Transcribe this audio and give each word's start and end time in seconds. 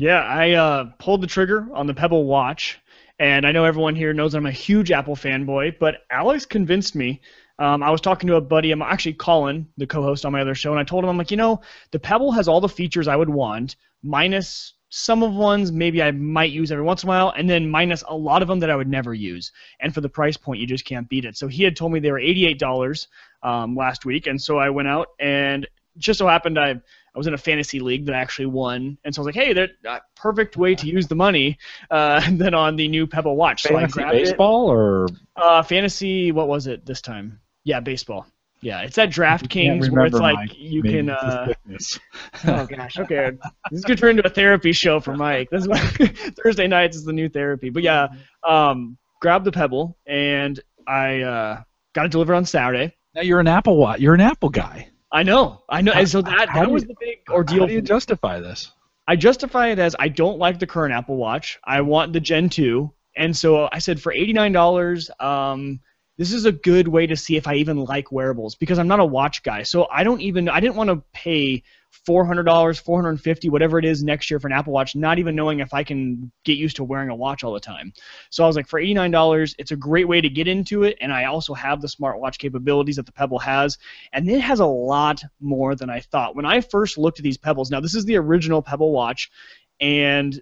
Yeah, 0.00 0.20
I 0.22 0.52
uh, 0.52 0.84
pulled 0.98 1.20
the 1.20 1.26
trigger 1.26 1.68
on 1.74 1.86
the 1.86 1.92
Pebble 1.92 2.24
Watch, 2.24 2.80
and 3.18 3.46
I 3.46 3.52
know 3.52 3.66
everyone 3.66 3.94
here 3.94 4.14
knows 4.14 4.32
I'm 4.32 4.46
a 4.46 4.50
huge 4.50 4.90
Apple 4.90 5.14
fanboy, 5.14 5.78
but 5.78 6.06
Alex 6.10 6.46
convinced 6.46 6.94
me. 6.94 7.20
Um, 7.58 7.82
I 7.82 7.90
was 7.90 8.00
talking 8.00 8.26
to 8.28 8.36
a 8.36 8.40
buddy, 8.40 8.70
I'm 8.70 8.80
actually 8.80 9.12
Colin, 9.12 9.68
the 9.76 9.86
co-host 9.86 10.24
on 10.24 10.32
my 10.32 10.40
other 10.40 10.54
show, 10.54 10.70
and 10.70 10.80
I 10.80 10.84
told 10.84 11.04
him, 11.04 11.10
I'm 11.10 11.18
like, 11.18 11.30
you 11.30 11.36
know, 11.36 11.60
the 11.90 11.98
Pebble 11.98 12.32
has 12.32 12.48
all 12.48 12.62
the 12.62 12.66
features 12.66 13.08
I 13.08 13.16
would 13.16 13.28
want, 13.28 13.76
minus 14.02 14.72
some 14.88 15.22
of 15.22 15.34
ones 15.34 15.70
maybe 15.70 16.02
I 16.02 16.12
might 16.12 16.50
use 16.50 16.72
every 16.72 16.82
once 16.82 17.02
in 17.02 17.08
a 17.10 17.12
while, 17.12 17.34
and 17.36 17.50
then 17.50 17.68
minus 17.68 18.02
a 18.08 18.16
lot 18.16 18.40
of 18.40 18.48
them 18.48 18.60
that 18.60 18.70
I 18.70 18.76
would 18.76 18.88
never 18.88 19.12
use. 19.12 19.52
And 19.80 19.92
for 19.92 20.00
the 20.00 20.08
price 20.08 20.38
point, 20.38 20.60
you 20.60 20.66
just 20.66 20.86
can't 20.86 21.10
beat 21.10 21.26
it. 21.26 21.36
So 21.36 21.46
he 21.46 21.62
had 21.62 21.76
told 21.76 21.92
me 21.92 22.00
they 22.00 22.10
were 22.10 22.18
$88 22.18 23.06
um, 23.42 23.76
last 23.76 24.06
week, 24.06 24.26
and 24.26 24.40
so 24.40 24.56
I 24.56 24.70
went 24.70 24.88
out 24.88 25.08
and 25.18 25.68
just 25.98 26.18
so 26.18 26.26
happened 26.26 26.58
I 26.58 26.80
I 27.14 27.18
was 27.18 27.26
in 27.26 27.34
a 27.34 27.38
fantasy 27.38 27.80
league 27.80 28.06
that 28.06 28.14
I 28.14 28.18
actually 28.18 28.46
won, 28.46 28.98
and 29.04 29.14
so 29.14 29.20
I 29.20 29.24
was 29.24 29.34
like, 29.34 29.44
hey, 29.44 29.52
that 29.52 29.70
uh, 29.88 29.98
perfect 30.16 30.56
way 30.56 30.74
to 30.74 30.86
use 30.86 31.08
the 31.08 31.14
money 31.14 31.58
uh, 31.90 32.20
than 32.32 32.54
on 32.54 32.76
the 32.76 32.88
new 32.88 33.06
Pebble 33.06 33.36
Watch. 33.36 33.62
So 33.62 33.70
fantasy 33.70 34.02
baseball 34.04 34.70
it. 34.70 34.74
or 34.74 35.06
uh, 35.36 35.62
fantasy? 35.62 36.32
What 36.32 36.48
was 36.48 36.66
it 36.66 36.86
this 36.86 37.00
time? 37.00 37.40
Yeah, 37.64 37.80
baseball. 37.80 38.26
Yeah, 38.62 38.82
it's 38.82 38.98
at 38.98 39.08
DraftKings 39.08 39.90
where 39.90 40.04
it's 40.04 40.14
like 40.14 40.36
Mike. 40.36 40.58
you 40.58 40.82
Maybe 40.82 40.96
can. 40.96 41.10
Uh, 41.10 41.54
oh 42.46 42.66
gosh, 42.66 42.98
okay. 42.98 43.32
this 43.70 43.84
could 43.84 43.98
turn 43.98 44.18
into 44.18 44.26
a 44.26 44.30
therapy 44.30 44.72
show 44.72 45.00
for 45.00 45.16
Mike. 45.16 45.48
This 45.50 45.66
is 45.66 46.32
Thursday 46.42 46.66
nights 46.66 46.96
is 46.96 47.04
the 47.04 47.12
new 47.12 47.30
therapy. 47.30 47.70
But 47.70 47.82
yeah, 47.82 48.08
um, 48.46 48.98
grab 49.22 49.44
the 49.44 49.52
Pebble, 49.52 49.96
and 50.06 50.60
I 50.86 51.22
uh, 51.22 51.62
got 51.94 52.06
it 52.06 52.12
delivered 52.12 52.34
on 52.34 52.44
Saturday. 52.44 52.94
Now 53.14 53.22
you're 53.22 53.40
an 53.40 53.48
Apple 53.48 53.78
Watch. 53.78 54.00
You're 54.00 54.14
an 54.14 54.20
Apple 54.20 54.50
guy. 54.50 54.89
I 55.12 55.22
know, 55.22 55.62
I 55.68 55.82
know. 55.82 55.92
and 55.92 56.08
so 56.08 56.22
that 56.22 56.48
that 56.54 56.70
was 56.70 56.82
you, 56.82 56.88
the 56.88 56.94
big 57.00 57.18
ordeal. 57.28 57.60
How 57.60 57.66
do 57.66 57.72
you 57.72 57.82
justify 57.82 58.40
this? 58.40 58.70
I 59.08 59.16
justify 59.16 59.68
it 59.68 59.78
as 59.78 59.96
I 59.98 60.08
don't 60.08 60.38
like 60.38 60.58
the 60.58 60.66
current 60.66 60.94
Apple 60.94 61.16
Watch. 61.16 61.58
I 61.64 61.80
want 61.80 62.12
the 62.12 62.20
Gen 62.20 62.48
2, 62.48 62.92
and 63.16 63.36
so 63.36 63.68
I 63.72 63.78
said 63.80 64.00
for 64.00 64.12
eighty 64.12 64.32
nine 64.32 64.52
dollars, 64.52 65.10
um, 65.18 65.80
this 66.16 66.32
is 66.32 66.44
a 66.44 66.52
good 66.52 66.86
way 66.86 67.06
to 67.06 67.16
see 67.16 67.36
if 67.36 67.48
I 67.48 67.54
even 67.54 67.84
like 67.84 68.12
wearables 68.12 68.54
because 68.54 68.78
I'm 68.78 68.88
not 68.88 69.00
a 69.00 69.04
watch 69.04 69.42
guy. 69.42 69.62
So 69.62 69.88
I 69.90 70.04
don't 70.04 70.20
even 70.20 70.48
I 70.48 70.60
didn't 70.60 70.76
want 70.76 70.90
to 70.90 71.02
pay 71.12 71.62
$400, 72.08 72.44
$450, 72.44 73.50
whatever 73.50 73.78
it 73.78 73.84
is 73.84 74.02
next 74.02 74.30
year 74.30 74.40
for 74.40 74.46
an 74.46 74.52
Apple 74.52 74.72
Watch, 74.72 74.96
not 74.96 75.18
even 75.18 75.34
knowing 75.34 75.60
if 75.60 75.74
I 75.74 75.84
can 75.84 76.30
get 76.44 76.56
used 76.56 76.76
to 76.76 76.84
wearing 76.84 77.10
a 77.10 77.14
watch 77.14 77.44
all 77.44 77.52
the 77.52 77.60
time. 77.60 77.92
So 78.30 78.44
I 78.44 78.46
was 78.46 78.56
like, 78.56 78.68
for 78.68 78.80
$89, 78.80 79.54
it's 79.58 79.72
a 79.72 79.76
great 79.76 80.08
way 80.08 80.20
to 80.20 80.28
get 80.28 80.48
into 80.48 80.84
it, 80.84 80.96
and 81.00 81.12
I 81.12 81.24
also 81.24 81.52
have 81.54 81.80
the 81.80 81.88
smartwatch 81.88 82.38
capabilities 82.38 82.96
that 82.96 83.06
the 83.06 83.12
Pebble 83.12 83.38
has, 83.40 83.78
and 84.12 84.28
it 84.28 84.40
has 84.40 84.60
a 84.60 84.66
lot 84.66 85.22
more 85.40 85.74
than 85.74 85.90
I 85.90 86.00
thought. 86.00 86.36
When 86.36 86.46
I 86.46 86.60
first 86.60 86.96
looked 86.96 87.18
at 87.18 87.22
these 87.22 87.38
Pebbles, 87.38 87.70
now 87.70 87.80
this 87.80 87.94
is 87.94 88.04
the 88.04 88.16
original 88.16 88.62
Pebble 88.62 88.92
Watch, 88.92 89.30
and 89.80 90.40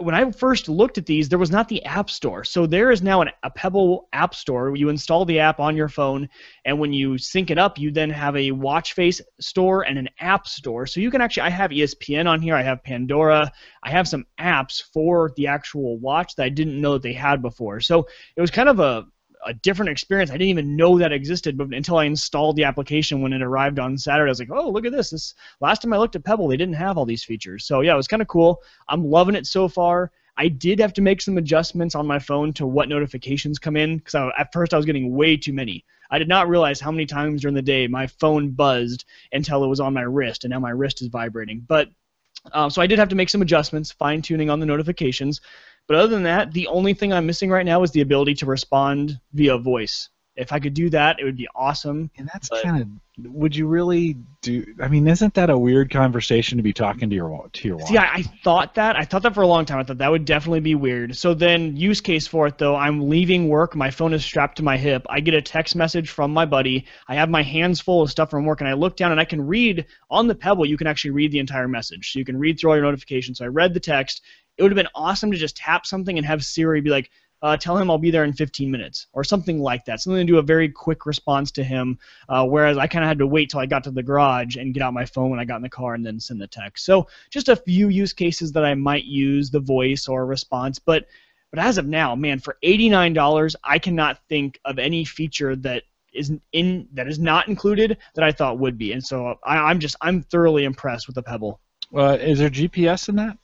when 0.00 0.14
I 0.14 0.30
first 0.30 0.68
looked 0.68 0.98
at 0.98 1.06
these, 1.06 1.28
there 1.28 1.38
was 1.38 1.50
not 1.50 1.68
the 1.68 1.84
App 1.84 2.10
Store. 2.10 2.44
So 2.44 2.66
there 2.66 2.90
is 2.90 3.02
now 3.02 3.20
an, 3.20 3.30
a 3.42 3.50
Pebble 3.50 4.08
App 4.12 4.34
Store. 4.34 4.74
You 4.76 4.88
install 4.88 5.24
the 5.24 5.40
app 5.40 5.60
on 5.60 5.76
your 5.76 5.88
phone, 5.88 6.28
and 6.64 6.78
when 6.78 6.92
you 6.92 7.18
sync 7.18 7.50
it 7.50 7.58
up, 7.58 7.78
you 7.78 7.90
then 7.90 8.10
have 8.10 8.36
a 8.36 8.50
watch 8.52 8.94
face 8.94 9.20
store 9.40 9.82
and 9.82 9.98
an 9.98 10.08
app 10.18 10.46
store. 10.46 10.86
So 10.86 11.00
you 11.00 11.10
can 11.10 11.20
actually, 11.20 11.42
I 11.42 11.50
have 11.50 11.70
ESPN 11.70 12.26
on 12.26 12.40
here, 12.40 12.54
I 12.54 12.62
have 12.62 12.82
Pandora, 12.82 13.52
I 13.82 13.90
have 13.90 14.08
some 14.08 14.26
apps 14.38 14.82
for 14.92 15.32
the 15.36 15.46
actual 15.46 15.98
watch 15.98 16.34
that 16.36 16.44
I 16.44 16.48
didn't 16.48 16.80
know 16.80 16.94
that 16.94 17.02
they 17.02 17.12
had 17.12 17.42
before. 17.42 17.80
So 17.80 18.06
it 18.36 18.40
was 18.40 18.50
kind 18.50 18.68
of 18.68 18.80
a 18.80 19.06
a 19.46 19.54
different 19.54 19.90
experience. 19.90 20.30
I 20.30 20.34
didn't 20.34 20.48
even 20.48 20.76
know 20.76 20.98
that 20.98 21.12
existed 21.12 21.56
but 21.56 21.72
until 21.74 21.98
I 21.98 22.04
installed 22.04 22.56
the 22.56 22.64
application 22.64 23.22
when 23.22 23.32
it 23.32 23.42
arrived 23.42 23.78
on 23.78 23.96
Saturday. 23.96 24.28
I 24.28 24.32
was 24.32 24.40
like, 24.40 24.50
oh, 24.50 24.70
look 24.70 24.86
at 24.86 24.92
this. 24.92 25.10
This 25.10 25.34
last 25.60 25.82
time 25.82 25.92
I 25.92 25.98
looked 25.98 26.16
at 26.16 26.24
Pebble, 26.24 26.48
they 26.48 26.56
didn't 26.56 26.74
have 26.74 26.98
all 26.98 27.06
these 27.06 27.24
features. 27.24 27.64
So 27.64 27.80
yeah, 27.80 27.94
it 27.94 27.96
was 27.96 28.08
kind 28.08 28.22
of 28.22 28.28
cool. 28.28 28.62
I'm 28.88 29.04
loving 29.04 29.34
it 29.34 29.46
so 29.46 29.68
far. 29.68 30.10
I 30.36 30.48
did 30.48 30.80
have 30.80 30.92
to 30.94 31.02
make 31.02 31.20
some 31.20 31.38
adjustments 31.38 31.94
on 31.94 32.06
my 32.06 32.18
phone 32.18 32.52
to 32.54 32.66
what 32.66 32.88
notifications 32.88 33.58
come 33.58 33.76
in 33.76 33.98
because 33.98 34.32
at 34.38 34.52
first 34.52 34.72
I 34.72 34.76
was 34.76 34.86
getting 34.86 35.14
way 35.14 35.36
too 35.36 35.52
many. 35.52 35.84
I 36.10 36.18
did 36.18 36.28
not 36.28 36.48
realize 36.48 36.80
how 36.80 36.90
many 36.90 37.06
times 37.06 37.42
during 37.42 37.54
the 37.54 37.62
day 37.62 37.86
my 37.86 38.06
phone 38.06 38.50
buzzed 38.50 39.04
until 39.32 39.62
it 39.62 39.68
was 39.68 39.80
on 39.80 39.94
my 39.94 40.02
wrist, 40.02 40.44
and 40.44 40.50
now 40.50 40.58
my 40.58 40.70
wrist 40.70 41.02
is 41.02 41.08
vibrating. 41.08 41.64
But 41.68 41.90
uh, 42.52 42.70
so 42.70 42.80
I 42.80 42.86
did 42.86 42.98
have 42.98 43.10
to 43.10 43.14
make 43.14 43.28
some 43.28 43.42
adjustments, 43.42 43.92
fine 43.92 44.22
tuning 44.22 44.50
on 44.50 44.60
the 44.60 44.66
notifications. 44.66 45.40
But 45.90 45.98
other 45.98 46.14
than 46.14 46.22
that, 46.22 46.52
the 46.52 46.68
only 46.68 46.94
thing 46.94 47.12
I'm 47.12 47.26
missing 47.26 47.50
right 47.50 47.66
now 47.66 47.82
is 47.82 47.90
the 47.90 48.02
ability 48.02 48.34
to 48.36 48.46
respond 48.46 49.18
via 49.32 49.58
voice. 49.58 50.08
If 50.40 50.52
I 50.52 50.58
could 50.58 50.74
do 50.74 50.88
that, 50.90 51.20
it 51.20 51.24
would 51.24 51.36
be 51.36 51.48
awesome. 51.54 52.10
And 52.16 52.28
that's 52.32 52.48
kind 52.62 52.82
of. 52.82 52.88
Would 53.32 53.54
you 53.54 53.66
really 53.66 54.16
do? 54.40 54.64
I 54.80 54.88
mean, 54.88 55.06
isn't 55.06 55.34
that 55.34 55.50
a 55.50 55.58
weird 55.58 55.90
conversation 55.90 56.56
to 56.56 56.62
be 56.62 56.72
talking 56.72 57.10
to 57.10 57.14
your 57.14 57.50
to 57.52 57.68
your 57.68 57.76
watch? 57.76 57.88
See, 57.88 57.98
I, 57.98 58.14
I 58.14 58.22
thought 58.22 58.76
that. 58.76 58.96
I 58.96 59.04
thought 59.04 59.22
that 59.24 59.34
for 59.34 59.42
a 59.42 59.46
long 59.46 59.66
time. 59.66 59.78
I 59.78 59.82
thought 59.82 59.98
that 59.98 60.10
would 60.10 60.24
definitely 60.24 60.60
be 60.60 60.74
weird. 60.74 61.14
So 61.14 61.34
then, 61.34 61.76
use 61.76 62.00
case 62.00 62.26
for 62.26 62.46
it 62.46 62.56
though. 62.56 62.74
I'm 62.74 63.10
leaving 63.10 63.48
work. 63.48 63.76
My 63.76 63.90
phone 63.90 64.14
is 64.14 64.24
strapped 64.24 64.56
to 64.56 64.62
my 64.62 64.78
hip. 64.78 65.04
I 65.10 65.20
get 65.20 65.34
a 65.34 65.42
text 65.42 65.76
message 65.76 66.08
from 66.08 66.32
my 66.32 66.46
buddy. 66.46 66.86
I 67.08 67.16
have 67.16 67.28
my 67.28 67.42
hands 67.42 67.80
full 67.82 68.00
of 68.00 68.10
stuff 68.10 68.30
from 68.30 68.46
work, 68.46 68.62
and 68.62 68.68
I 68.68 68.72
look 68.72 68.96
down 68.96 69.12
and 69.12 69.20
I 69.20 69.26
can 69.26 69.46
read 69.46 69.84
on 70.10 70.26
the 70.26 70.34
Pebble. 70.34 70.64
You 70.64 70.78
can 70.78 70.86
actually 70.86 71.10
read 71.10 71.30
the 71.30 71.40
entire 71.40 71.68
message. 71.68 72.12
So 72.12 72.18
you 72.18 72.24
can 72.24 72.38
read 72.38 72.58
through 72.58 72.70
all 72.70 72.76
your 72.76 72.86
notifications. 72.86 73.38
So 73.38 73.44
I 73.44 73.48
read 73.48 73.74
the 73.74 73.80
text 73.80 74.22
it 74.60 74.62
would 74.62 74.72
have 74.72 74.76
been 74.76 74.88
awesome 74.94 75.30
to 75.30 75.38
just 75.38 75.56
tap 75.56 75.86
something 75.86 76.18
and 76.18 76.26
have 76.26 76.44
Siri 76.44 76.82
be 76.82 76.90
like, 76.90 77.10
uh, 77.42 77.56
tell 77.56 77.76
him 77.76 77.90
I'll 77.90 77.98
be 77.98 78.10
there 78.10 78.24
in 78.24 78.32
15 78.32 78.70
minutes 78.70 79.06
or 79.12 79.24
something 79.24 79.60
like 79.60 79.84
that. 79.86 80.00
Something 80.00 80.26
to 80.26 80.32
do 80.32 80.38
a 80.38 80.42
very 80.42 80.68
quick 80.68 81.06
response 81.06 81.50
to 81.52 81.64
him. 81.64 81.98
Uh, 82.28 82.46
whereas 82.46 82.76
I 82.76 82.86
kind 82.86 83.04
of 83.04 83.08
had 83.08 83.18
to 83.18 83.26
wait 83.26 83.50
till 83.50 83.60
I 83.60 83.66
got 83.66 83.84
to 83.84 83.90
the 83.90 84.02
garage 84.02 84.56
and 84.56 84.74
get 84.74 84.82
out 84.82 84.92
my 84.92 85.06
phone 85.06 85.30
when 85.30 85.40
I 85.40 85.44
got 85.44 85.56
in 85.56 85.62
the 85.62 85.68
car 85.68 85.94
and 85.94 86.04
then 86.04 86.20
send 86.20 86.40
the 86.40 86.46
text. 86.46 86.84
So 86.84 87.08
just 87.30 87.48
a 87.48 87.56
few 87.56 87.88
use 87.88 88.12
cases 88.12 88.52
that 88.52 88.64
I 88.64 88.74
might 88.74 89.04
use 89.04 89.50
the 89.50 89.60
voice 89.60 90.08
or 90.08 90.26
response, 90.26 90.78
but 90.78 91.06
but 91.50 91.58
as 91.58 91.78
of 91.78 91.86
now, 91.86 92.14
man, 92.14 92.38
for 92.38 92.56
$89, 92.62 93.56
I 93.64 93.80
cannot 93.80 94.20
think 94.28 94.60
of 94.64 94.78
any 94.78 95.04
feature 95.04 95.56
that 95.56 95.82
is 96.12 96.32
in 96.52 96.88
that 96.92 97.06
is 97.06 97.18
not 97.18 97.48
included 97.48 97.96
that 98.14 98.24
I 98.24 98.32
thought 98.32 98.58
would 98.58 98.78
be. 98.78 98.92
And 98.92 99.04
so 99.04 99.38
I, 99.44 99.70
am 99.70 99.80
just 99.80 99.96
I'm 100.00 100.22
thoroughly 100.22 100.64
impressed 100.64 101.06
with 101.06 101.14
the 101.14 101.22
Pebble. 101.22 101.60
Uh, 101.94 102.18
is 102.20 102.38
there 102.38 102.50
GPS 102.50 103.08
in 103.08 103.16
that? 103.16 103.36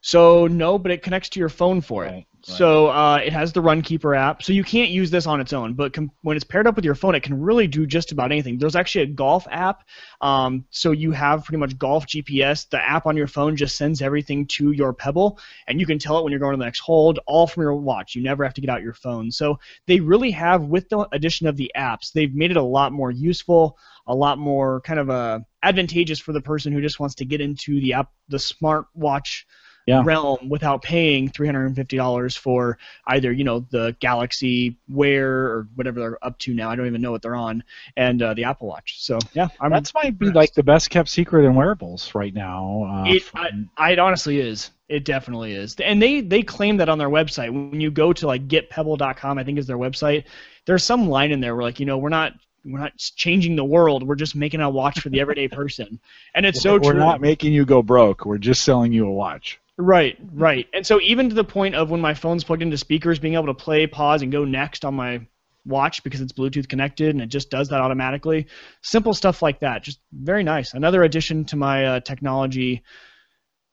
So 0.00 0.46
no, 0.46 0.78
but 0.78 0.92
it 0.92 1.02
connects 1.02 1.28
to 1.30 1.40
your 1.40 1.48
phone 1.48 1.80
for 1.80 2.04
it. 2.04 2.24
So 2.46 2.88
uh, 2.88 3.16
it 3.24 3.32
has 3.32 3.52
the 3.52 3.62
Runkeeper 3.62 4.16
app. 4.16 4.42
So 4.42 4.52
you 4.52 4.64
can't 4.64 4.90
use 4.90 5.10
this 5.10 5.26
on 5.26 5.40
its 5.40 5.52
own, 5.52 5.74
but 5.74 5.92
com- 5.92 6.10
when 6.22 6.36
it's 6.36 6.44
paired 6.44 6.66
up 6.66 6.76
with 6.76 6.84
your 6.84 6.94
phone, 6.94 7.14
it 7.14 7.22
can 7.22 7.40
really 7.40 7.66
do 7.66 7.86
just 7.86 8.12
about 8.12 8.32
anything. 8.32 8.58
There's 8.58 8.76
actually 8.76 9.04
a 9.04 9.08
golf 9.08 9.46
app. 9.50 9.84
Um, 10.20 10.66
so 10.70 10.92
you 10.92 11.10
have 11.12 11.44
pretty 11.44 11.58
much 11.58 11.78
golf 11.78 12.06
GPS. 12.06 12.68
The 12.68 12.82
app 12.82 13.06
on 13.06 13.16
your 13.16 13.26
phone 13.26 13.56
just 13.56 13.76
sends 13.76 14.02
everything 14.02 14.46
to 14.48 14.72
your 14.72 14.92
Pebble, 14.92 15.38
and 15.66 15.80
you 15.80 15.86
can 15.86 15.98
tell 15.98 16.18
it 16.18 16.22
when 16.22 16.30
you're 16.32 16.40
going 16.40 16.52
to 16.52 16.58
the 16.58 16.64
next 16.64 16.80
hold, 16.80 17.18
all 17.26 17.46
from 17.46 17.62
your 17.62 17.74
watch. 17.74 18.14
You 18.14 18.22
never 18.22 18.44
have 18.44 18.54
to 18.54 18.60
get 18.60 18.70
out 18.70 18.82
your 18.82 18.94
phone. 18.94 19.30
So 19.30 19.58
they 19.86 20.00
really 20.00 20.30
have, 20.32 20.64
with 20.64 20.88
the 20.88 21.08
addition 21.12 21.46
of 21.46 21.56
the 21.56 21.72
apps, 21.76 22.12
they've 22.12 22.34
made 22.34 22.50
it 22.50 22.56
a 22.56 22.62
lot 22.62 22.92
more 22.92 23.10
useful, 23.10 23.78
a 24.06 24.14
lot 24.14 24.38
more 24.38 24.82
kind 24.82 25.00
of 25.00 25.08
uh, 25.08 25.40
advantageous 25.62 26.18
for 26.18 26.32
the 26.32 26.40
person 26.40 26.72
who 26.72 26.82
just 26.82 27.00
wants 27.00 27.14
to 27.16 27.24
get 27.24 27.40
into 27.40 27.80
the 27.80 27.94
app, 27.94 28.10
the 28.28 28.36
smartwatch 28.36 29.44
yeah. 29.86 30.02
realm 30.04 30.48
without 30.48 30.82
paying 30.82 31.28
$350 31.28 32.38
for 32.38 32.78
either 33.06 33.32
you 33.32 33.44
know 33.44 33.60
the 33.70 33.94
Galaxy 34.00 34.76
Wear 34.88 35.30
or 35.30 35.68
whatever 35.74 36.00
they're 36.00 36.24
up 36.24 36.38
to 36.40 36.54
now. 36.54 36.70
I 36.70 36.76
don't 36.76 36.86
even 36.86 37.02
know 37.02 37.12
what 37.12 37.22
they're 37.22 37.34
on, 37.34 37.62
and 37.96 38.22
uh, 38.22 38.34
the 38.34 38.44
Apple 38.44 38.68
Watch. 38.68 39.02
So 39.02 39.18
yeah, 39.32 39.48
I'm 39.60 39.70
that's 39.70 39.94
might 39.94 40.18
be 40.18 40.30
like 40.30 40.54
the 40.54 40.62
best 40.62 40.90
kept 40.90 41.08
secret 41.08 41.44
in 41.44 41.54
wearables 41.54 42.14
right 42.14 42.34
now. 42.34 42.84
Uh, 42.84 43.10
it, 43.12 43.22
from... 43.22 43.70
I, 43.76 43.92
it 43.92 43.98
honestly 43.98 44.40
is. 44.40 44.70
It 44.88 45.04
definitely 45.04 45.52
is, 45.52 45.76
and 45.80 46.00
they 46.00 46.20
they 46.20 46.42
claim 46.42 46.76
that 46.78 46.88
on 46.88 46.98
their 46.98 47.08
website. 47.08 47.50
When 47.50 47.80
you 47.80 47.90
go 47.90 48.12
to 48.12 48.26
like 48.26 48.48
getpebble.com, 48.48 49.38
I 49.38 49.44
think 49.44 49.58
is 49.58 49.66
their 49.66 49.78
website. 49.78 50.24
There's 50.66 50.84
some 50.84 51.08
line 51.08 51.32
in 51.32 51.40
there 51.40 51.54
where 51.56 51.64
like 51.64 51.80
you 51.80 51.86
know 51.86 51.98
we're 51.98 52.10
not 52.10 52.34
we're 52.64 52.80
not 52.80 52.96
changing 52.96 53.56
the 53.56 53.64
world. 53.64 54.06
We're 54.06 54.14
just 54.14 54.36
making 54.36 54.60
a 54.60 54.68
watch 54.68 55.00
for 55.00 55.08
the 55.08 55.20
everyday 55.20 55.48
person, 55.48 56.00
and 56.34 56.44
it's 56.44 56.60
so 56.62 56.74
we're 56.74 56.80
true. 56.80 56.88
We're 56.94 56.98
not 56.98 57.20
making 57.20 57.52
you 57.52 57.64
go 57.64 57.82
broke. 57.82 58.24
We're 58.26 58.38
just 58.38 58.62
selling 58.62 58.92
you 58.92 59.06
a 59.06 59.12
watch. 59.12 59.58
Right, 59.76 60.16
right. 60.32 60.68
And 60.72 60.86
so 60.86 61.00
even 61.00 61.28
to 61.28 61.34
the 61.34 61.44
point 61.44 61.74
of 61.74 61.90
when 61.90 62.00
my 62.00 62.14
phone's 62.14 62.44
plugged 62.44 62.62
into 62.62 62.78
speakers, 62.78 63.18
being 63.18 63.34
able 63.34 63.46
to 63.46 63.54
play, 63.54 63.86
pause, 63.86 64.22
and 64.22 64.30
go 64.30 64.44
next 64.44 64.84
on 64.84 64.94
my 64.94 65.26
watch 65.66 66.02
because 66.04 66.20
it's 66.20 66.32
Bluetooth 66.32 66.68
connected 66.68 67.10
and 67.10 67.20
it 67.20 67.26
just 67.26 67.50
does 67.50 67.68
that 67.68 67.80
automatically. 67.80 68.46
Simple 68.82 69.14
stuff 69.14 69.42
like 69.42 69.60
that. 69.60 69.82
Just 69.82 70.00
very 70.12 70.44
nice. 70.44 70.74
Another 70.74 71.02
addition 71.02 71.44
to 71.46 71.56
my 71.56 71.86
uh, 71.86 72.00
technology, 72.00 72.82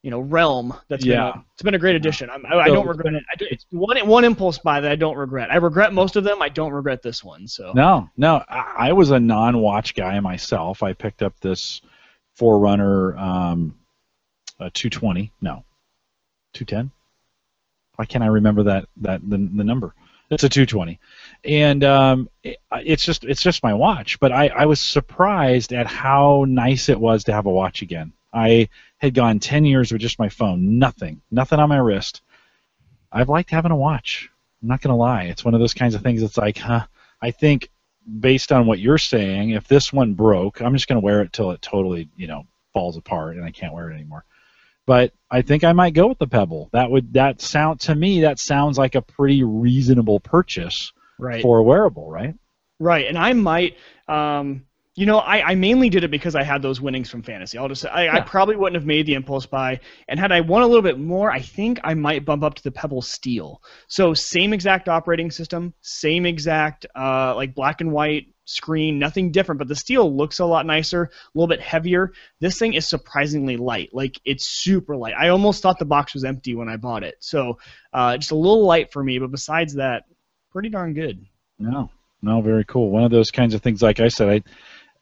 you 0.02 0.10
know, 0.10 0.20
realm. 0.20 0.74
That's 0.88 1.06
yeah. 1.06 1.34
Been, 1.34 1.44
it's 1.54 1.62
been 1.62 1.76
a 1.76 1.80
great 1.80 1.96
addition. 1.96 2.30
I, 2.30 2.58
I, 2.58 2.68
don't 2.68 2.88
regret 2.88 3.14
it. 3.14 3.24
Do, 3.38 3.46
it's 3.50 3.66
one 3.70 3.98
one 4.08 4.24
impulse 4.24 4.58
buy 4.58 4.80
that 4.80 4.92
I 4.92 4.96
don't 4.96 5.18
regret. 5.18 5.52
I 5.52 5.58
regret 5.58 5.94
most 5.94 6.16
of 6.16 6.24
them. 6.24 6.42
I 6.42 6.50
don't 6.50 6.72
regret 6.72 7.04
this 7.04 7.24
one. 7.24 7.48
So 7.48 7.74
no, 7.76 8.10
no. 8.18 8.44
I, 8.50 8.88
I 8.90 8.94
was 8.94 9.12
a 9.12 9.20
non-watch 9.20 9.94
guy 9.94 10.20
myself. 10.20 10.82
I 10.82 10.94
picked 10.94 11.22
up 11.22 11.40
this 11.42 11.82
Forerunner 12.36 13.18
um, 13.18 13.76
220. 14.58 15.32
No, 15.42 15.66
210. 16.54 16.92
Why 17.96 18.06
can't 18.06 18.24
I 18.24 18.28
remember 18.28 18.64
that 18.64 18.86
that 18.98 19.22
the, 19.22 19.38
the 19.38 19.64
number? 19.64 19.94
It's 20.30 20.44
a 20.44 20.50
220, 20.50 20.98
and 21.44 21.84
um, 21.84 22.30
it, 22.42 22.58
it's 22.72 23.04
just 23.04 23.26
it's 23.26 23.42
just 23.42 23.64
my 23.64 23.74
watch. 23.74 24.18
But 24.20 24.32
I, 24.32 24.48
I 24.48 24.66
was 24.66 24.80
surprised 24.80 25.74
at 25.74 25.88
how 25.88 26.46
nice 26.48 26.88
it 26.88 27.00
was 27.00 27.26
to 27.26 27.34
have 27.34 27.48
a 27.48 27.52
watch 27.52 27.82
again. 27.82 28.14
I 28.34 28.70
had 28.98 29.14
gone 29.14 29.40
10 29.40 29.66
years 29.66 29.92
with 29.92 30.02
just 30.02 30.20
my 30.20 30.30
phone, 30.30 30.80
nothing, 30.80 31.22
nothing 31.32 31.60
on 31.60 31.70
my 31.70 31.78
wrist. 31.78 32.22
I've 33.12 33.30
liked 33.30 33.50
having 33.50 33.72
a 33.72 33.76
watch. 33.76 34.30
I'm 34.62 34.70
not 34.70 34.82
going 34.82 34.94
to 34.94 34.96
lie. 34.96 35.24
It's 35.24 35.44
one 35.44 35.54
of 35.54 35.60
those 35.60 35.74
kinds 35.74 35.96
of 35.96 36.02
things 36.02 36.22
that's 36.22 36.38
like, 36.38 36.58
huh, 36.58 36.86
I 37.22 37.32
think 37.32 37.70
based 38.20 38.52
on 38.52 38.68
what 38.68 38.80
you're 38.80 38.98
saying, 38.98 39.52
if 39.52 39.68
this 39.68 39.92
one 39.92 40.14
broke, 40.14 40.62
I'm 40.62 40.74
just 40.74 40.88
going 40.88 41.02
to 41.02 41.06
wear 41.06 41.22
it 41.22 41.34
till 41.34 41.52
it 41.52 41.62
totally, 41.62 42.10
you 42.16 42.28
know, 42.28 42.46
falls 42.74 42.96
apart 42.96 43.36
and 43.36 43.44
I 43.44 43.52
can't 43.52 43.74
wear 43.74 43.90
it 43.90 43.96
anymore. 43.96 44.24
But 44.88 45.14
I 45.30 45.42
think 45.42 45.64
I 45.64 45.74
might 45.74 45.94
go 45.94 46.08
with 46.08 46.20
the 46.20 46.28
Pebble. 46.28 46.70
That 46.74 46.90
would 46.92 47.14
that 47.14 47.42
sound 47.42 47.80
to 47.82 47.96
me 47.96 48.22
that 48.22 48.40
sounds 48.40 48.78
like 48.78 48.96
a 48.96 49.02
pretty 49.02 49.44
reasonable 49.44 50.20
purchase 50.20 50.92
Right. 51.20 51.42
for 51.42 51.60
a 51.60 51.64
wearable, 51.64 52.10
right? 52.10 52.34
Right, 52.80 53.06
and 53.06 53.16
I 53.16 53.34
might, 53.34 53.78
um, 54.08 54.66
you 54.96 55.06
know, 55.06 55.20
I, 55.20 55.52
I 55.52 55.56
mainly 55.56 55.88
did 55.88 56.04
it 56.04 56.10
because 56.10 56.36
I 56.36 56.42
had 56.42 56.64
those 56.64 56.82
winnings 56.82 57.12
from 57.12 57.22
fantasy. 57.22 57.60
I'll 57.60 57.68
just 57.68 57.84
say 57.84 57.90
I, 57.90 58.18
I 58.18 58.22
probably 58.22 58.56
wouldn't 58.56 58.74
have 58.76 58.88
made 58.88 59.06
the 59.06 59.14
impulse 59.14 59.46
buy, 59.46 59.80
and 60.08 60.20
had 60.20 60.32
I 60.32 60.42
won 60.42 60.64
a 60.64 60.66
little 60.66 60.82
bit 60.82 60.98
more, 60.98 61.32
I 61.32 61.40
think 61.40 61.80
I 61.84 61.94
might 61.94 62.26
bump 62.26 62.44
up 62.44 62.56
to 62.56 62.64
the 62.64 62.72
Pebble 62.72 63.04
Steel. 63.04 63.62
So 63.88 64.16
same 64.16 64.52
exact 64.52 64.90
operating 64.90 65.30
system, 65.30 65.76
same 65.82 66.26
exact 66.26 66.88
uh, 66.96 67.36
like 67.36 67.54
black 67.54 67.82
and 67.82 67.92
white 67.92 68.31
screen, 68.52 69.00
nothing 69.00 69.32
different, 69.32 69.60
but 69.60 69.68
the 69.68 69.76
Steel 69.76 70.16
looks 70.16 70.40
a 70.40 70.46
lot 70.46 70.66
nicer, 70.66 71.04
a 71.04 71.10
little 71.34 71.48
bit 71.48 71.62
heavier. 71.62 72.14
This 72.40 72.60
thing 72.60 72.74
is 72.74 72.88
surprisingly 72.88 73.58
light, 73.58 73.90
like 73.94 74.20
it's 74.26 74.48
super 74.48 74.96
light. 74.96 75.16
I 75.18 75.30
almost 75.30 75.62
thought 75.62 75.80
the 75.80 75.86
box 75.86 76.14
was 76.14 76.24
empty 76.24 76.56
when 76.56 76.70
I 76.70 76.78
bought 76.78 77.04
it, 77.04 77.16
so 77.20 77.60
uh, 77.94 78.18
just 78.18 78.32
a 78.32 78.36
little 78.36 78.66
light 78.66 78.92
for 78.92 79.04
me. 79.04 79.20
But 79.20 79.32
besides 79.32 79.76
that, 79.76 80.04
pretty 80.52 80.70
darn 80.70 80.94
good. 80.94 81.26
No, 81.60 81.90
no, 82.22 82.42
very 82.42 82.66
cool. 82.66 82.90
One 82.90 83.04
of 83.04 83.12
those 83.12 83.32
kinds 83.32 83.54
of 83.54 83.62
things. 83.62 83.82
Like 83.82 84.00
I 84.00 84.10
said, 84.10 84.30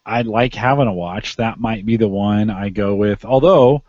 I 0.05 0.19
I 0.19 0.21
like 0.23 0.55
having 0.55 0.87
a 0.87 0.93
watch. 0.93 1.35
That 1.35 1.59
might 1.59 1.85
be 1.85 1.97
the 1.97 2.07
one 2.07 2.49
I 2.49 2.69
go 2.69 2.95
with. 2.95 3.25
Although, 3.25 3.83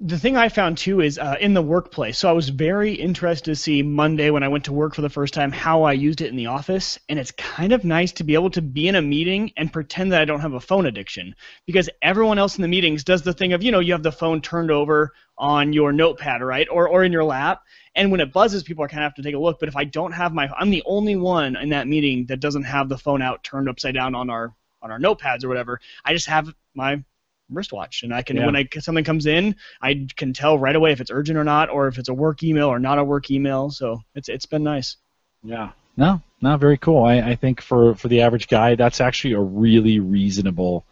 the 0.00 0.18
thing 0.18 0.36
I 0.36 0.48
found 0.48 0.76
too 0.76 1.00
is 1.00 1.18
uh, 1.18 1.36
in 1.40 1.54
the 1.54 1.62
workplace. 1.62 2.18
So 2.18 2.28
I 2.28 2.32
was 2.32 2.48
very 2.48 2.92
interested 2.92 3.44
to 3.52 3.56
see 3.56 3.82
Monday 3.82 4.30
when 4.30 4.42
I 4.42 4.48
went 4.48 4.64
to 4.64 4.72
work 4.72 4.94
for 4.94 5.02
the 5.02 5.08
first 5.08 5.32
time 5.32 5.52
how 5.52 5.84
I 5.84 5.92
used 5.92 6.20
it 6.20 6.30
in 6.30 6.36
the 6.36 6.46
office, 6.46 6.98
and 7.08 7.16
it's 7.16 7.30
kind 7.30 7.72
of 7.72 7.84
nice 7.84 8.10
to 8.12 8.24
be 8.24 8.34
able 8.34 8.50
to 8.50 8.62
be 8.62 8.88
in 8.88 8.96
a 8.96 9.02
meeting 9.02 9.52
and 9.56 9.72
pretend 9.72 10.10
that 10.10 10.20
I 10.20 10.24
don't 10.24 10.40
have 10.40 10.54
a 10.54 10.60
phone 10.60 10.86
addiction 10.86 11.36
because 11.64 11.88
everyone 12.02 12.38
else 12.38 12.56
in 12.56 12.62
the 12.62 12.68
meetings 12.68 13.04
does 13.04 13.22
the 13.22 13.32
thing 13.32 13.52
of 13.52 13.62
you 13.62 13.70
know 13.70 13.78
you 13.78 13.92
have 13.92 14.02
the 14.02 14.10
phone 14.10 14.40
turned 14.40 14.72
over 14.72 15.12
on 15.38 15.72
your 15.72 15.92
notepad 15.92 16.42
right 16.42 16.66
or 16.70 16.88
or 16.88 17.04
in 17.04 17.12
your 17.12 17.24
lap, 17.24 17.62
and 17.94 18.10
when 18.10 18.20
it 18.20 18.32
buzzes, 18.32 18.64
people 18.64 18.82
are 18.82 18.88
kind 18.88 19.04
of 19.04 19.10
have 19.10 19.14
to 19.14 19.22
take 19.22 19.36
a 19.36 19.38
look. 19.38 19.60
But 19.60 19.68
if 19.68 19.76
I 19.76 19.84
don't 19.84 20.12
have 20.12 20.34
my, 20.34 20.50
I'm 20.58 20.70
the 20.70 20.82
only 20.86 21.14
one 21.14 21.56
in 21.56 21.68
that 21.68 21.86
meeting 21.86 22.26
that 22.26 22.40
doesn't 22.40 22.64
have 22.64 22.88
the 22.88 22.98
phone 22.98 23.22
out 23.22 23.44
turned 23.44 23.68
upside 23.68 23.94
down 23.94 24.16
on 24.16 24.28
our 24.28 24.52
on 24.82 24.90
our 24.90 24.98
notepads 24.98 25.44
or 25.44 25.48
whatever. 25.48 25.80
I 26.04 26.12
just 26.14 26.26
have 26.26 26.52
my 26.74 27.04
wristwatch, 27.50 28.02
and 28.02 28.14
I 28.14 28.22
can 28.22 28.36
Yeah. 28.36 28.46
when 28.46 28.56
I 28.56 28.66
something 28.78 29.04
comes 29.04 29.26
in, 29.26 29.54
I 29.82 30.06
can 30.16 30.32
tell 30.32 30.58
right 30.58 30.74
away 30.76 30.92
if 30.92 31.00
it's 31.00 31.10
urgent 31.10 31.38
or 31.38 31.44
not, 31.44 31.68
or 31.70 31.88
if 31.88 31.98
it's 31.98 32.08
a 32.08 32.14
work 32.14 32.42
email 32.42 32.68
or 32.68 32.78
not 32.78 32.98
a 32.98 33.04
work 33.04 33.30
email. 33.30 33.70
So 33.70 34.00
it's 34.14 34.28
it's 34.28 34.46
been 34.46 34.62
nice. 34.64 34.96
yeah, 35.42 35.70
no, 35.96 36.20
no, 36.40 36.56
very 36.56 36.78
cool. 36.78 37.04
I, 37.04 37.16
I 37.20 37.34
think 37.36 37.60
for 37.60 37.94
for 37.96 38.08
the 38.08 38.22
average 38.22 38.48
guy, 38.48 38.74
that's 38.74 39.00
actually 39.00 39.34
a 39.34 39.40
really 39.40 40.00
reasonable 40.00 40.84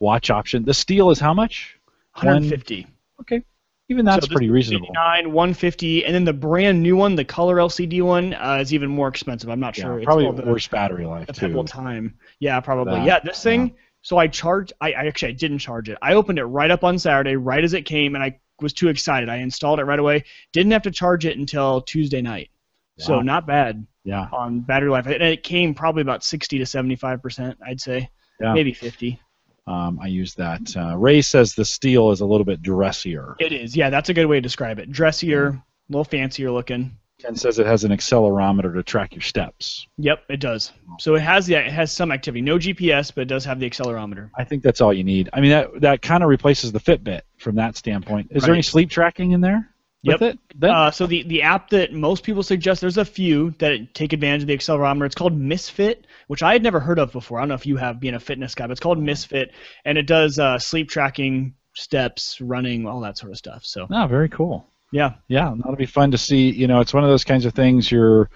watch 0.00 0.30
option. 0.30 0.64
The 0.64 0.74
steel 0.74 1.10
is 1.10 1.18
how 1.18 1.34
much? 1.34 1.78
150. 2.14 2.86
Okay, 3.20 3.42
even 3.88 4.04
that's 4.04 4.26
So 4.26 4.32
pretty 4.32 4.50
reasonable. 4.50 4.86
89, 4.90 5.32
150, 5.32 6.04
and 6.04 6.14
then 6.14 6.24
the 6.24 6.32
brand 6.32 6.82
new 6.82 6.96
one, 6.96 7.14
the 7.14 7.24
color 7.24 7.56
LCD 7.56 8.00
one, 8.02 8.34
uh, 8.34 8.58
is 8.60 8.72
even 8.72 8.88
more 8.90 9.08
expensive. 9.08 9.48
I'm 9.50 9.60
not 9.60 9.76
Yeah, 9.76 9.84
sure. 9.84 9.96
It's 9.98 10.04
probably 10.04 10.30
the- 10.32 10.48
worse 10.50 10.66
battery 10.68 11.04
life 11.06 11.26
the 11.26 11.32
too. 11.32 11.48
Pebble 11.48 11.64
Time. 11.64 12.14
Yeah, 12.40 12.60
probably. 12.60 12.94
That, 12.94 13.04
yeah, 13.06 13.18
this 13.20 13.42
thing. 13.42 13.74
So 14.06 14.18
I 14.18 14.28
charged. 14.28 14.72
I, 14.80 14.92
I 14.92 15.06
actually 15.08 15.30
I 15.30 15.32
didn't 15.32 15.58
charge 15.58 15.88
it. 15.88 15.98
I 16.00 16.14
opened 16.14 16.38
it 16.38 16.44
right 16.44 16.70
up 16.70 16.84
on 16.84 16.96
Saturday, 16.96 17.34
right 17.34 17.64
as 17.64 17.74
it 17.74 17.82
came, 17.82 18.14
and 18.14 18.22
I 18.22 18.38
was 18.60 18.72
too 18.72 18.86
excited. 18.86 19.28
I 19.28 19.38
installed 19.38 19.80
it 19.80 19.84
right 19.84 19.98
away. 19.98 20.22
Didn't 20.52 20.70
have 20.70 20.82
to 20.82 20.92
charge 20.92 21.26
it 21.26 21.36
until 21.36 21.82
Tuesday 21.82 22.22
night. 22.22 22.50
So 22.98 23.20
not 23.20 23.48
bad 23.48 23.84
Yeah, 24.04 24.28
on 24.32 24.60
battery 24.60 24.90
life. 24.90 25.06
And 25.06 25.20
it 25.20 25.42
came 25.42 25.74
probably 25.74 26.02
about 26.02 26.22
60 26.22 26.56
to 26.56 26.64
75 26.64 27.20
percent, 27.20 27.58
I'd 27.66 27.80
say. 27.80 28.08
Yeah. 28.40 28.54
Maybe 28.54 28.72
50. 28.72 29.20
um, 29.66 29.98
I 30.00 30.06
use 30.06 30.34
that. 30.34 30.76
Uh, 30.76 30.96
Ray 30.96 31.20
says 31.20 31.54
the 31.54 31.64
steel 31.64 32.12
is 32.12 32.20
a 32.20 32.26
little 32.26 32.44
bit 32.44 32.62
dressier. 32.62 33.34
It 33.40 33.52
is. 33.52 33.74
Yeah, 33.74 33.90
that's 33.90 34.08
a 34.08 34.14
good 34.14 34.26
way 34.26 34.36
to 34.36 34.40
describe 34.40 34.78
it. 34.78 34.92
Dressier, 34.92 35.48
a 35.48 35.62
little 35.88 36.04
fancier 36.04 36.52
looking. 36.52 36.96
Ken 37.20 37.34
says 37.34 37.58
it 37.58 37.66
has 37.66 37.84
an 37.84 37.92
accelerometer 37.92 38.74
to 38.74 38.82
track 38.82 39.14
your 39.14 39.22
steps. 39.22 39.86
Yep, 39.96 40.24
it 40.28 40.40
does. 40.40 40.72
So 40.98 41.14
it 41.14 41.22
has 41.22 41.46
the 41.46 41.54
it 41.54 41.72
has 41.72 41.90
some 41.90 42.12
activity. 42.12 42.42
No 42.42 42.58
GPS, 42.58 43.12
but 43.14 43.22
it 43.22 43.28
does 43.28 43.44
have 43.44 43.58
the 43.58 43.68
accelerometer. 43.68 44.30
I 44.36 44.44
think 44.44 44.62
that's 44.62 44.80
all 44.80 44.92
you 44.92 45.04
need. 45.04 45.30
I 45.32 45.40
mean, 45.40 45.50
that 45.50 45.80
that 45.80 46.02
kind 46.02 46.22
of 46.22 46.28
replaces 46.28 46.72
the 46.72 46.80
Fitbit 46.80 47.22
from 47.38 47.56
that 47.56 47.76
standpoint. 47.76 48.28
Is 48.30 48.44
there 48.44 48.52
any 48.52 48.62
sleep 48.62 48.90
tracking 48.90 49.32
in 49.32 49.40
there? 49.40 49.70
Yep. 50.02 50.20
With 50.20 50.38
it? 50.62 50.70
Uh, 50.70 50.90
so 50.90 51.06
the, 51.06 51.24
the 51.24 51.42
app 51.42 51.70
that 51.70 51.92
most 51.92 52.22
people 52.22 52.42
suggest, 52.42 52.80
there's 52.80 52.98
a 52.98 53.04
few 53.04 53.54
that 53.58 53.92
take 53.92 54.12
advantage 54.12 54.42
of 54.42 54.46
the 54.46 54.56
accelerometer. 54.56 55.06
It's 55.06 55.16
called 55.16 55.36
Misfit, 55.36 56.06
which 56.28 56.44
I 56.44 56.52
had 56.52 56.62
never 56.62 56.78
heard 56.78 57.00
of 57.00 57.10
before. 57.10 57.38
I 57.38 57.42
don't 57.42 57.48
know 57.48 57.54
if 57.56 57.66
you 57.66 57.76
have, 57.76 57.98
being 57.98 58.14
a 58.14 58.20
fitness 58.20 58.54
guy, 58.54 58.66
but 58.66 58.72
it's 58.72 58.80
called 58.80 59.02
Misfit, 59.02 59.52
and 59.84 59.98
it 59.98 60.06
does 60.06 60.38
uh, 60.38 60.60
sleep 60.60 60.90
tracking, 60.90 61.54
steps, 61.74 62.40
running, 62.40 62.86
all 62.86 63.00
that 63.00 63.18
sort 63.18 63.32
of 63.32 63.38
stuff. 63.38 63.64
So 63.64 63.86
no, 63.90 64.06
very 64.06 64.28
cool. 64.28 64.68
Yeah, 64.92 65.14
Yeah, 65.28 65.52
that'll 65.56 65.76
be 65.76 65.86
fun 65.86 66.10
to 66.12 66.18
see. 66.18 66.50
You 66.50 66.66
know, 66.66 66.80
it's 66.80 66.94
one 66.94 67.04
of 67.04 67.10
those 67.10 67.24
kinds 67.24 67.44
of 67.44 67.54
things 67.54 67.90
you're 67.90 68.30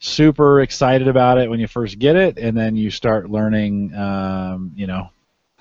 super 0.00 0.60
excited 0.60 1.08
about 1.08 1.38
it 1.38 1.48
when 1.48 1.60
you 1.60 1.66
first 1.66 1.98
get 1.98 2.16
it, 2.16 2.38
and 2.38 2.56
then 2.56 2.76
you 2.76 2.90
start 2.90 3.30
learning. 3.30 3.94
Um, 3.94 4.72
you 4.74 4.86
know, 4.86 5.10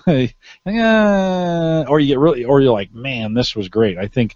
uh, 0.07 1.85
or 1.87 1.99
you 1.99 2.07
get 2.07 2.19
really, 2.19 2.43
or 2.45 2.61
you're 2.61 2.73
like, 2.73 2.93
man, 2.93 3.33
this 3.33 3.55
was 3.55 3.69
great. 3.69 3.97
I 3.97 4.07
think 4.07 4.35